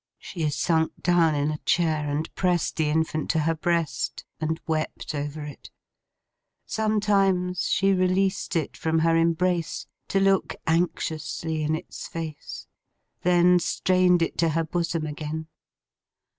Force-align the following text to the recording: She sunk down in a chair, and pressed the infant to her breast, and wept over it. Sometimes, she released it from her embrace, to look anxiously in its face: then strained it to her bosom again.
She 0.17 0.49
sunk 0.49 0.93
down 1.03 1.35
in 1.35 1.51
a 1.51 1.59
chair, 1.59 2.09
and 2.09 2.33
pressed 2.33 2.75
the 2.77 2.89
infant 2.89 3.29
to 3.29 3.39
her 3.41 3.53
breast, 3.53 4.25
and 4.39 4.59
wept 4.65 5.13
over 5.13 5.43
it. 5.43 5.69
Sometimes, 6.65 7.67
she 7.67 7.93
released 7.93 8.55
it 8.55 8.75
from 8.75 8.97
her 8.97 9.15
embrace, 9.15 9.85
to 10.07 10.19
look 10.19 10.55
anxiously 10.65 11.61
in 11.61 11.75
its 11.75 12.07
face: 12.07 12.65
then 13.21 13.59
strained 13.59 14.23
it 14.23 14.39
to 14.39 14.49
her 14.49 14.63
bosom 14.63 15.05
again. 15.05 15.45